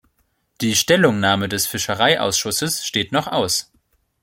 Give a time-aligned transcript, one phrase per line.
[0.61, 3.71] Die Stellungnahme des Fischereiausschusses steht noch aus.